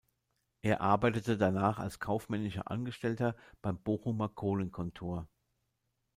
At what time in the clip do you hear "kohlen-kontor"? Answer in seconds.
4.29-5.27